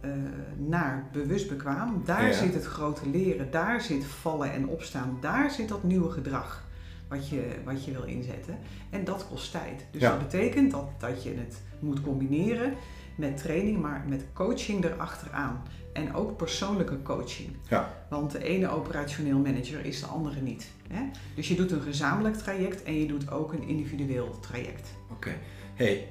[0.06, 0.12] uh,
[0.58, 5.70] naar bewust bekwaam, daar zit het grote leren, daar zit vallen en opstaan, daar zit
[5.70, 6.64] dat nieuwe gedrag
[7.08, 8.58] wat je, wat je wil inzetten.
[8.90, 9.86] En dat kost tijd.
[9.92, 12.74] Dus dat betekent dat, dat je het moet combineren
[13.16, 15.64] met training, maar met coaching erachteraan.
[15.94, 17.50] En ook persoonlijke coaching.
[17.70, 17.94] Ja.
[18.10, 20.72] Want de ene operationeel manager is de andere niet.
[20.88, 21.02] Hè?
[21.36, 24.90] Dus je doet een gezamenlijk traject en je doet ook een individueel traject.
[25.12, 25.32] Oké.
[25.74, 26.08] Hey,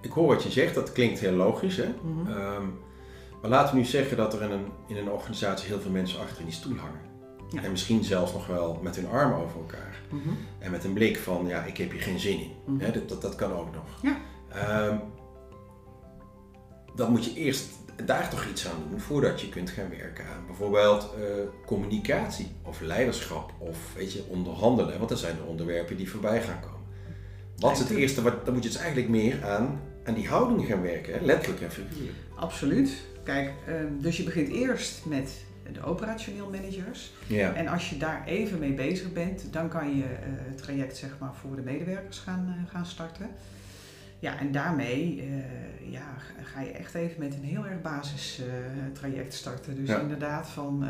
[0.00, 1.76] ik hoor wat je zegt, dat klinkt heel logisch.
[1.76, 1.94] Hè?
[2.02, 2.30] Mhm.
[2.30, 2.64] Ehm,
[3.40, 6.20] maar laten we nu zeggen dat er in een, in een organisatie heel veel mensen
[6.20, 7.08] achter in die stoel hangen.
[7.50, 7.62] Ja.
[7.62, 10.00] En misschien zelfs nog wel met hun armen over elkaar.
[10.10, 10.28] Mhm.
[10.58, 12.52] En met een blik van, ja, ik heb hier geen zin in.
[12.66, 12.92] Mhm.
[12.92, 14.02] dat, dat, dat, kan ook nog.
[14.02, 14.16] Ja.
[14.86, 15.00] Um,
[16.94, 17.68] dan moet je eerst
[18.04, 21.24] daar toch iets aan doen voordat je kunt gaan werken aan bijvoorbeeld uh,
[21.66, 24.96] communicatie of leiderschap of weet je, onderhandelen.
[24.96, 26.78] Want dat zijn de onderwerpen die voorbij gaan komen.
[27.56, 30.66] Wat is het eerste, wat, dan moet je dus eigenlijk meer aan, aan die houding
[30.66, 31.24] gaan werken, hè?
[31.24, 32.16] letterlijk en figuurlijk.
[32.34, 33.02] Absoluut.
[33.22, 37.12] Kijk, ehm, dus je begint eerst met de operationeel managers.
[37.26, 37.52] Ja.
[37.52, 41.10] En als je daar even mee bezig bent, dan kan je uh, het traject zeg
[41.18, 43.28] maar, voor de medewerkers gaan, uh, gaan starten.
[44.18, 48.42] Ja, en daarmee uh, ja, ga je echt even met een heel erg basis
[48.92, 49.84] traject starten.
[49.84, 50.86] Dus inderdaad van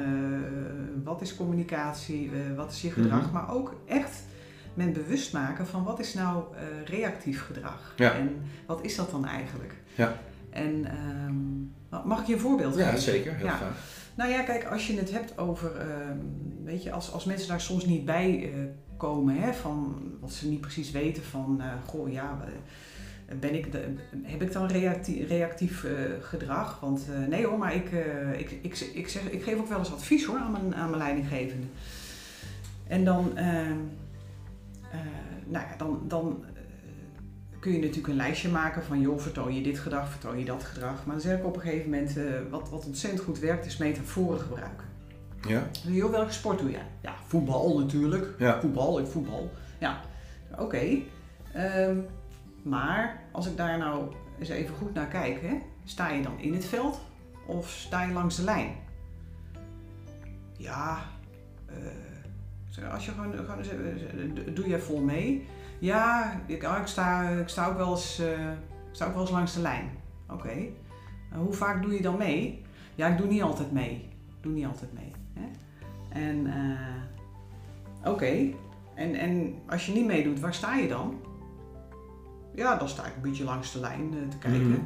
[1.05, 4.23] wat is communicatie, wat is je gedrag, mm maar ook echt
[4.75, 6.45] men bewust maken van wat is nou
[6.85, 7.95] reactief gedrag.
[7.97, 8.13] Ja.
[8.13, 9.75] En wat is dat dan eigenlijk?
[9.95, 10.17] Ja.
[10.51, 10.87] En
[11.27, 11.73] um,
[12.05, 12.93] mag ik je een voorbeeld geven?
[12.93, 13.35] Ja, zeker.
[13.35, 13.57] Heel ja.
[13.57, 13.77] graag.
[14.15, 17.61] Nou ja, kijk, als je het hebt over, um, weet je, als, als mensen daar
[17.61, 18.65] soms niet bij uh,
[18.97, 22.39] komen, hè, van wat ze niet precies weten van, uh, goh, ja,
[23.41, 26.81] ben ik de, heb ik dan reactief, reactief uh, gedrag?
[26.81, 27.91] Want nee hoor, maar ik,
[28.39, 31.03] ik, ik, ik, zeg, ik geef ook wel eens advies hoor aan mijn, aan mijn
[31.03, 31.67] leidinggevende.
[32.87, 33.79] En dan, ehm,
[35.47, 36.45] nou ja, dan, dan
[37.61, 40.65] kun je natuurlijk een lijstje maken van joh, vertoon je dit gedrag, vertoon je dat
[40.65, 41.05] gedrag.
[41.05, 43.77] Maar dan zeg ik op een gegeven moment, uh, wat, wat ontzettend goed werkt, is
[43.77, 44.87] metaforen gebruiken.
[45.49, 45.69] Ja.
[45.85, 46.79] Dus joh, welke sport doe je?
[47.01, 48.35] Ja, voetbal natuurlijk.
[48.39, 48.61] Ja.
[48.61, 49.51] Voetbal, ik voetbal.
[49.79, 50.01] Ja,
[50.59, 50.99] oké.
[51.53, 51.97] Ehm,
[52.63, 56.53] maar als ik daar nou eens even goed naar kijk, hè, sta je dan in
[56.53, 57.01] het veld
[57.47, 58.75] of sta je langs de lijn?
[60.57, 60.99] Ja,
[62.79, 65.47] uh, als je gewoon, gewoon doe jij vol mee.
[65.81, 69.21] Ja, ik, oh, ik, sta, ik, sta ook wel eens, uh, ik sta ook wel
[69.21, 69.91] eens langs de lijn.
[70.29, 70.69] Oké.
[71.35, 72.65] hoe vaak doe je dan mee?
[72.95, 74.09] Ja, ik doe niet altijd mee.
[74.29, 75.13] Ik doe niet altijd mee.
[75.33, 75.49] Hè?
[76.09, 78.53] En uh, oké.
[78.95, 81.21] En, en als je niet meedoet, waar sta je dan?
[82.55, 84.69] Ja, dan sta ik een beetje langs de lijn te kijken.
[84.69, 84.81] Mhm.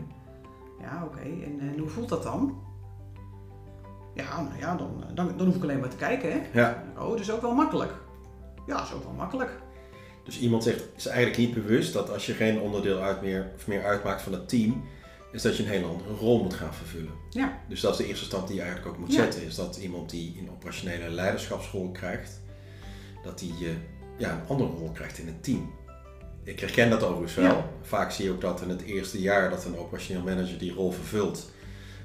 [0.81, 1.21] Ja, oké.
[1.21, 2.63] En, en hoe voelt dat dan?
[4.15, 6.33] Ja, nou ja, dan, dan, dan hoef ik alleen maar te kijken.
[6.33, 6.61] Hè?
[6.61, 6.83] Ja.
[6.99, 7.93] Oh, dat is ook wel makkelijk.
[8.67, 9.63] Ja, dat is ook wel makkelijk.
[10.25, 13.67] Dus iemand zegt, is eigenlijk niet bewust dat als je geen onderdeel uit meer, of
[13.67, 14.85] meer uitmaakt van het team,
[15.33, 17.13] is dat je een hele andere rol moet gaan vervullen.
[17.31, 17.61] Ja.
[17.69, 19.43] Dus dat is de eerste stap die je eigenlijk ook moet zetten.
[19.43, 22.41] Is dat iemand die een operationele leiderschapsrol krijgt,
[23.23, 23.69] dat die uh,
[24.19, 25.73] ja, een andere rol krijgt in het team.
[26.45, 27.65] Ik herken dat overigens wel.
[27.83, 30.91] Vaak zie je ook dat in het eerste jaar dat een operationeel manager die rol
[30.91, 31.51] vervult,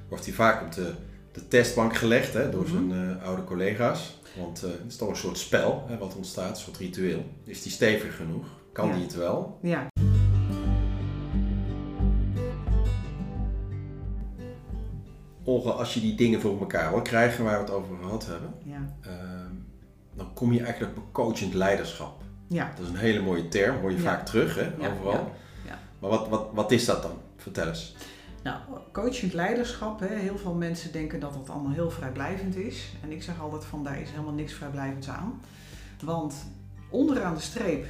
[0.08, 0.94] wordt hij vaak op de,
[1.32, 2.72] de testbank gelegd hè, door mhm.
[2.72, 4.18] zijn uh, oude collega's.
[4.38, 7.26] Want uh, het is toch een soort spel hè, wat ontstaat, een soort ritueel.
[7.44, 8.46] Is die stevig genoeg?
[8.74, 9.60] Kan die het wel?
[9.62, 9.88] Ja.
[15.44, 18.54] Olga, als je die dingen voor elkaar wil krijgen waar we het over gehad hebben,
[18.64, 18.96] ja.
[19.02, 19.54] Ehm,
[20.16, 22.22] dan kom je eigenlijk op coachend leiderschap.
[22.48, 22.74] Ja.
[22.76, 25.32] Dat is een hele mooie term, hoor je vaak terug hè, overal.
[25.66, 25.80] Ja.
[26.00, 27.18] Maar wat, wat, wat is dat dan?
[27.38, 27.96] Vertel eens.
[28.44, 28.60] Nou,
[28.92, 32.94] coachend leiderschap, hè, heel veel mensen denken dat dat allemaal heel vrijblijvend is.
[33.04, 35.42] En ik zeg altijd van daar is helemaal niks vrijblijvends aan.
[36.04, 36.36] Want
[36.90, 37.86] onderaan de streep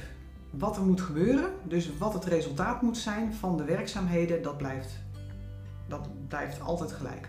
[0.50, 4.92] wat er moet gebeuren, dus wat het resultaat moet zijn van de werkzaamheden, dat blijft,
[5.88, 7.28] dat blijft altijd gelijk.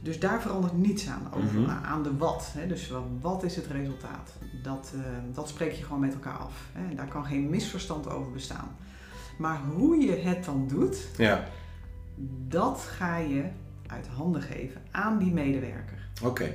[0.00, 1.70] Dus daar verandert niets aan, over, mhm.
[1.70, 2.52] aan de wat.
[2.56, 2.66] Hè.
[2.66, 4.32] Dus wat is het resultaat?
[4.62, 5.02] Dat, uh,
[5.34, 6.68] dat spreek je gewoon met elkaar af.
[6.72, 6.94] Hè.
[6.94, 8.76] Daar kan geen misverstand over bestaan.
[9.38, 11.44] Maar hoe je het dan doet, ja
[12.48, 13.44] dat ga je
[13.86, 16.08] uit handen geven aan die medewerker.
[16.22, 16.52] Oké.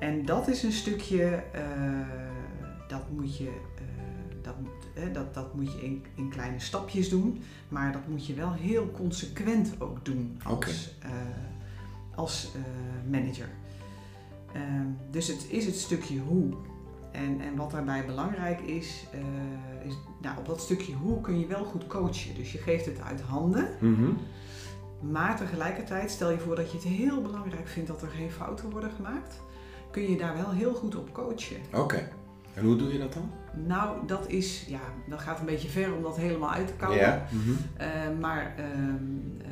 [0.00, 1.60] En dat is een stukje, uh,
[2.88, 4.54] dat moet je, uh, dat,
[5.12, 8.90] dat, dat moet je in, in, kleine stapjes doen, maar dat moet je wel heel
[8.90, 10.94] consequent ook doen als,
[12.14, 12.52] als
[13.10, 13.48] manager.
[14.52, 16.54] Ehm, dus het is het stukje hoe.
[17.14, 19.06] En, en wat daarbij belangrijk is,
[19.84, 22.34] is nou, op dat stukje hoe kun je wel goed coachen.
[22.34, 23.68] Dus je geeft het uit handen.
[23.80, 24.16] Mm
[25.00, 28.70] Maar tegelijkertijd, stel je voor dat je het heel belangrijk vindt dat er geen fouten
[28.70, 29.40] worden gemaakt,
[29.90, 31.56] kun je daar wel heel goed op coachen.
[31.72, 32.08] Oké.
[32.54, 33.30] En hoe doe je dat dan?
[33.66, 37.00] Nou, dat is, ja, dat gaat een beetje ver om dat helemaal uit te kouwen.
[37.00, 37.26] Ja.
[37.80, 39.46] Uh, maar uh, uh,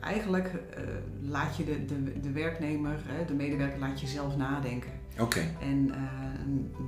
[0.00, 0.82] eigenlijk eh,
[1.20, 4.90] laat je de, de, de werknemer, de medewerker, laat je zelf nadenken.
[5.18, 5.40] Oké.
[5.60, 5.90] En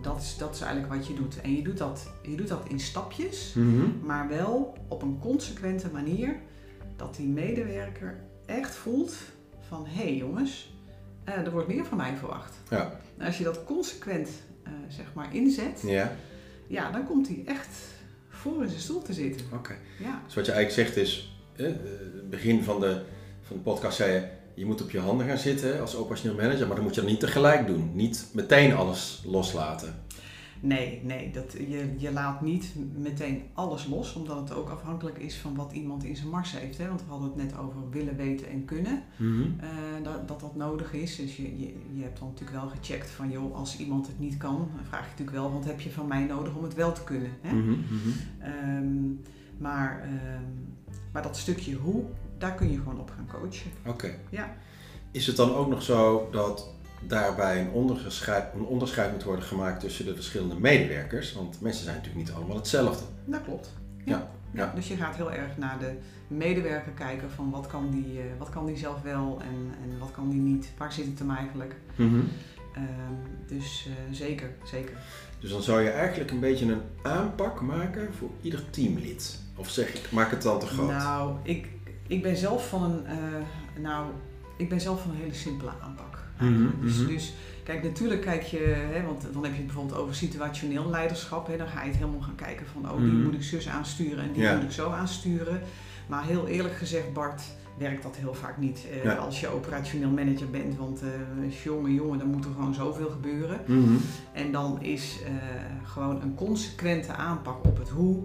[0.02, 1.40] dat, is, dat is eigenlijk wat je doet.
[1.40, 4.06] En je doet dat, je doet dat in stapjes, Mhm.
[4.06, 6.36] maar wel op een consequente manier
[6.96, 9.14] dat die medewerker echt voelt
[9.68, 10.74] van hé hey jongens,
[11.24, 12.54] eh, er wordt meer van mij verwacht.
[12.70, 13.00] Ja.
[13.18, 14.28] En als je dat consequent
[14.62, 16.12] eh, zeg maar inzet, Ja.
[16.66, 17.68] ja, dan komt hij echt
[18.28, 19.46] voor in zijn stoel te zitten.
[19.52, 19.74] Oké.
[20.00, 23.02] Ja, Dus wat je eigenlijk zegt is, eh, het begin van de,
[23.42, 26.66] van de podcast zei je, je moet op je handen gaan zitten als operationeel manager,
[26.66, 27.90] maar dan moet je dat niet tegelijk doen.
[27.94, 30.02] Niet meteen alles loslaten.
[30.60, 35.36] nee, nee, dat, je, je laat niet meteen alles los, omdat het ook afhankelijk is
[35.36, 36.78] van wat iemand in zijn mars heeft.
[36.78, 36.88] Hè?
[36.88, 39.02] Want we hadden het net over willen, weten en kunnen.
[39.16, 39.42] Mhm.
[39.58, 39.68] eh,
[40.02, 41.16] dat, dat dat nodig is.
[41.16, 44.36] Dus je, je, je hebt dan natuurlijk wel gecheckt van, joh, als iemand het niet
[44.36, 46.92] kan, dan vraag je natuurlijk wel, wat heb je van mij nodig om het wel
[46.92, 47.30] te kunnen.
[47.40, 47.54] Hè?
[47.54, 48.08] Mhm, mhm.
[48.38, 49.12] Ehm,
[49.58, 50.42] maar, ehm,
[51.12, 52.04] maar dat stukje hoe,
[52.44, 53.70] daar kun je gewoon op gaan coachen.
[53.86, 54.14] Oké.
[54.30, 54.56] Ja.
[55.10, 56.68] Is het dan ook nog zo dat
[57.00, 61.32] daarbij een onderscheid, een onderscheid moet worden gemaakt tussen de verschillende medewerkers?
[61.32, 63.04] Want mensen zijn natuurlijk niet allemaal hetzelfde.
[63.24, 63.72] Dat klopt.
[64.04, 64.72] Ja, ja.
[64.74, 65.92] Dus je gaat heel erg naar de
[66.28, 70.10] medewerker kijken van wat kan die, eh, wat kan die zelf wel en, en wat
[70.10, 70.72] kan die niet.
[70.78, 71.74] Waar zit het hem eigenlijk?
[71.96, 72.20] Mhm.
[72.74, 74.96] Ehm, dus eh, zeker, zeker.
[75.40, 79.42] Dus dan zou je eigenlijk een beetje een aanpak maken voor ieder teamlid.
[79.56, 80.88] Of zeg ik, maak het dan te groot?
[80.88, 81.68] Nou, ik,
[82.06, 83.16] ik ben zelf van een, eh,
[83.82, 84.06] nou,
[84.56, 86.22] ik ben zelf van een hele simpele aanpak.
[86.40, 87.06] Mhm, dus, mhm.
[87.06, 88.58] dus kijk, natuurlijk kijk je,
[88.92, 91.46] hè, want dan heb je het bijvoorbeeld over situationeel leiderschap.
[91.46, 93.22] Hè, dan ga je het helemaal gaan kijken van, oh, die Mhm.
[93.22, 94.54] moet ik zus aansturen en die Ja.
[94.54, 95.60] moet ik zo aansturen.
[96.06, 97.42] Maar heel eerlijk gezegd, Bart,
[97.78, 99.14] werkt dat heel vaak niet eh, Ja.
[99.14, 100.76] als je operationeel manager bent.
[100.76, 103.60] Want eh jongen, jongen, dan moet er gewoon zoveel gebeuren.
[104.32, 105.18] En dan is
[105.84, 108.22] gewoon een consequente aanpak op het hoe,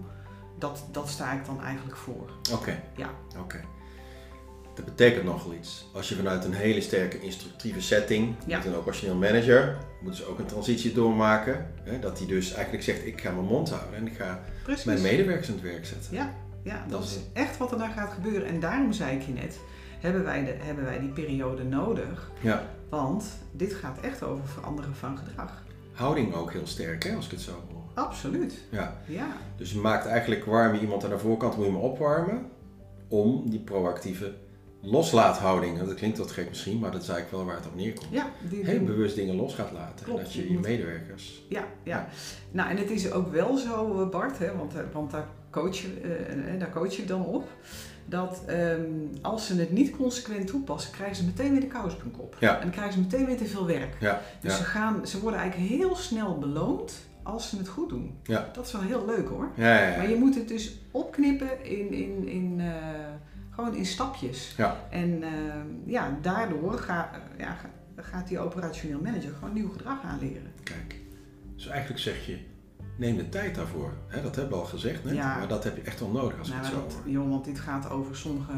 [0.59, 2.29] dat, dat sta ik dan eigenlijk voor.
[2.53, 2.81] Oké.
[2.95, 3.09] Ja.
[3.39, 3.59] Oké.
[4.75, 5.89] Dat betekent nogal iets.
[5.93, 8.57] Als je vanuit een hele sterke instructieve setting, Ja.
[8.57, 11.71] met een operationeel manager, moeten ze ook een transitie doormaken.
[11.83, 14.83] Hè, dat hij dus eigenlijk zegt, ik ga mijn mond houden en ik ga Precies.
[14.83, 16.13] mijn medewerkers aan het werk zetten.
[16.15, 18.47] Ja, ja dat, Dat is echt wat er daar gaat gebeuren.
[18.47, 19.59] En daarom zei ik je net,
[19.99, 22.31] hebben wij, de, hebben wij die periode nodig.
[22.41, 22.63] Ja.
[22.89, 25.63] Want dit gaat echt over veranderen van gedrag.
[25.93, 27.63] Houding ook heel sterk, hè, als ik het zo.
[27.99, 28.53] Absoluut.
[28.69, 28.97] Ja.
[29.05, 32.45] Ja, Dus je maakt eigenlijk warm je iemand aan de voorkant, moet je hem opwarmen,
[33.07, 34.33] om die proactieve
[34.81, 35.79] loslaathouding.
[35.79, 38.09] Dat klinkt wat gek misschien, maar dat is eigenlijk wel waar het op neerkomt.
[38.11, 40.05] ja, die, Heel bewust dingen los gaat laten.
[40.05, 41.45] Klopt, dat je je medewerkers.
[41.49, 42.07] ja, ja.
[42.51, 45.75] Nou, en het is ook wel zo, eh, Bart, hè, want, eh, want daar, coach,
[45.77, 47.47] je, eh, daar coach ik dan op.
[48.05, 48.81] Dat ehm,
[49.21, 52.35] als ze het niet consequent toepassen, krijgen ze meteen weer de kous op.
[52.39, 52.55] Ja.
[52.55, 53.95] En dan krijgen ze meteen weer te veel werk.
[53.99, 56.93] Ja, Dus ze, gaan, ze worden eigenlijk heel snel beloond
[57.29, 58.17] als ze het goed doen.
[58.23, 58.49] Ja.
[58.53, 59.49] Dat is wel heel leuk hoor.
[59.55, 59.97] Ja, ja, ja.
[59.97, 62.67] Maar je moet het dus opknippen in, in, in, eh,
[63.49, 64.53] gewoon in stapjes.
[64.57, 64.77] Ja.
[64.89, 65.29] En eh,
[65.85, 70.51] ja, daardoor ga, eh, ja, ga- gaat die operationeel manager gewoon nieuw gedrag aanleren.
[70.63, 70.95] Kijk,
[71.55, 72.37] dus eigenlijk zeg je,
[72.97, 73.93] neem de tijd daarvoor.
[74.23, 75.37] Dat hebben we al gezegd net, Ja.
[75.37, 77.11] maar dat heb je echt wel nodig als Nou, ik het zo dat, hoor.
[77.11, 78.53] joh, want dit gaat over sommige,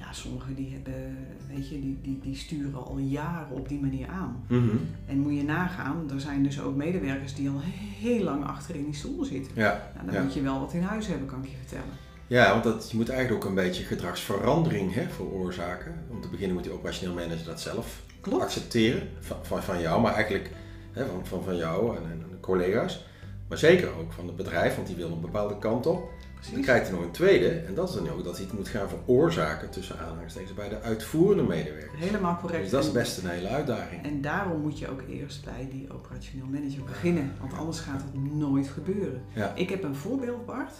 [0.00, 1.16] ja, sommigen die hebben,
[1.48, 4.44] weet je, die, die, die sturen al jaren op die manier aan.
[4.48, 4.76] Mhm.
[5.06, 7.60] En moet je nagaan, er zijn dus ook medewerkers die al
[8.00, 9.52] heel lang achter in die stoel zitten.
[9.54, 10.22] Ja, Nou, dan Ja.
[10.22, 11.94] moet je wel wat in huis hebben, kan ik je vertellen.
[12.26, 15.94] ja want dat, je moet eigenlijk ook een beetje gedragsverandering hè, veroorzaken.
[16.10, 18.42] Om te beginnen moet die operationeel manager dat zelf Klopt.
[18.42, 20.50] accepteren van, van, van jou, maar eigenlijk
[20.92, 23.04] hè, van, van, van jou en, en de collega's.
[23.48, 26.10] Maar zeker ook van het bedrijf, want die wil een bepaalde kant op.
[26.40, 26.66] Dan Precies.
[26.66, 28.88] krijgt hij nog een tweede, en dat is dan ook dat hij het moet gaan
[28.88, 32.00] veroorzaken tussen aanhalingstekens bij de uitvoerende medewerkers.
[32.00, 32.62] Helemaal correct.
[32.62, 34.04] Dus dat is best een hele uitdaging.
[34.04, 38.32] En daarom moet je ook eerst bij die operationeel manager beginnen, want anders gaat het
[38.34, 39.22] nooit gebeuren.
[39.34, 39.52] Ja.
[39.54, 40.72] Ik heb een voorbeeld, Bart,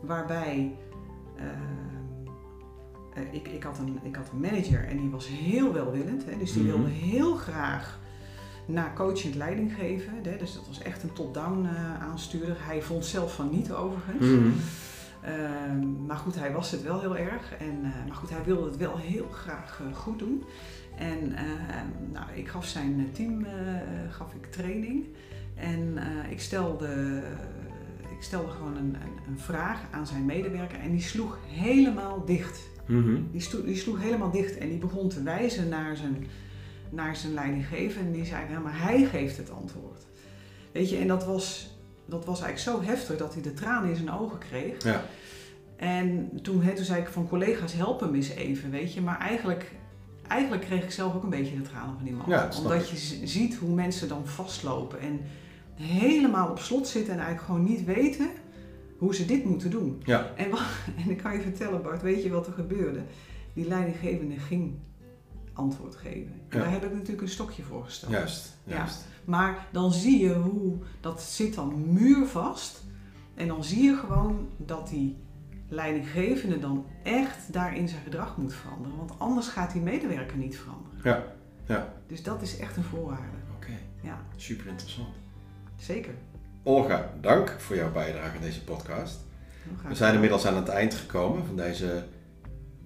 [0.00, 0.72] waarbij
[1.36, 1.48] ehm,
[3.14, 6.36] eh, ik, ik, had een, ik had een manager en die was heel welwillend, hè,
[6.38, 6.72] dus die Mhm.
[6.76, 7.98] wilde heel graag
[8.66, 10.12] naar coachend leiding geven.
[10.22, 12.56] Hè, dus dat was echt een top-down eh, aanstuurder.
[12.58, 14.26] Hij vond zelf van niet overigens.
[14.26, 14.48] Mhm.
[15.22, 17.54] Ehm, maar goed, hij was het wel heel erg.
[17.58, 20.44] En, eh, maar goed, hij wilde het wel heel graag eh, goed doen.
[20.98, 23.52] En ehm, nou, ik gaf zijn team eh,
[24.10, 25.04] gaf ik training.
[25.54, 25.98] En
[26.30, 27.22] ik, stelde,
[28.16, 30.80] ik stelde gewoon een, een, een vraag aan zijn medewerker.
[30.80, 32.68] En die sloeg helemaal dicht.
[32.86, 33.20] Mhm.
[33.64, 34.58] Die sloeg helemaal dicht.
[34.58, 36.26] En die begon te wijzen naar zijn,
[36.90, 38.00] naar zijn leidinggever.
[38.00, 40.06] En die zei, ja, maar hij geeft het antwoord.
[40.72, 41.76] Weet je, en dat was,
[42.10, 44.82] dat was eigenlijk zo heftig dat hij de tranen in zijn ogen kreeg.
[44.82, 45.02] Ja.
[45.76, 49.00] En toen, toen zei ik van collega's helpen eens even, weet je.
[49.00, 49.72] Maar eigenlijk,
[50.28, 52.28] eigenlijk kreeg ik zelf ook een beetje de tranen van die man.
[52.28, 55.20] Ja, Omdat je ziet hoe mensen dan vastlopen en
[55.74, 58.30] helemaal op slot zitten en eigenlijk gewoon niet weten
[58.98, 60.02] hoe ze dit moeten doen.
[60.04, 60.30] Ja.
[60.36, 60.50] En,
[61.04, 63.00] en ik kan je vertellen Bart, weet je wat er gebeurde?
[63.52, 64.74] Die leidinggevende ging
[65.52, 66.32] antwoord geven.
[66.48, 68.12] En daar heb ik natuurlijk een stokje voor gesteld.
[68.12, 68.98] Juist, juist.
[68.98, 69.19] Ja.
[69.30, 72.82] Maar dan zie je hoe, dat zit dan muurvast.
[73.34, 75.16] En dan zie je gewoon dat die
[75.68, 78.96] leidinggevende dan echt daarin zijn gedrag moet veranderen.
[78.96, 81.00] Want anders gaat die medewerker niet veranderen.
[81.04, 81.24] Ja,
[81.66, 81.92] ja.
[82.06, 83.36] Dus dat is echt een voorwaarde.
[83.56, 84.18] Oké, ja.
[84.36, 85.14] super interessant.
[85.76, 86.14] Zeker.
[86.62, 89.18] Olga, dank voor jouw bijdrage aan deze podcast.
[89.88, 92.04] We zijn inmiddels aan het eind gekomen van deze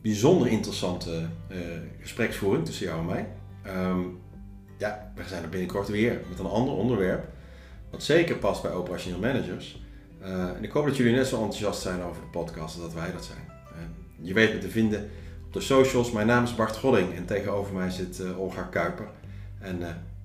[0.03, 1.59] bijzonder interessante uh,
[2.01, 3.29] gespreksvoering tussen jou en mij.
[3.63, 4.01] Ehm,
[4.77, 7.29] ja, we zijn er binnenkort weer met een ander onderwerp,
[7.91, 9.83] wat zeker past bij operationeel managers.
[10.23, 12.95] Uh, en ik hoop dat jullie net zo enthousiast zijn over de podcast als dat
[12.95, 13.53] wij dat zijn.
[14.21, 15.11] Je weet me te vinden
[15.47, 16.13] op de socials.
[16.13, 19.09] Mijn naam is Bart Godding en tegenover mij zit uh, Olga Kuiper.
[19.59, 19.79] En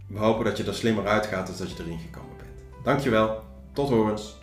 [0.07, 2.83] we hopen dat je er slimmer uitgaat dan dat je erin gekomen bent.
[2.83, 4.38] Dankjewel, tot horens.